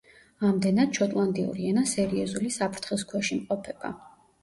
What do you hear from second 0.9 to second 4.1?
შოტლანდიური ენა სერიოზული საფრთხის ქვეშ იმყოფება.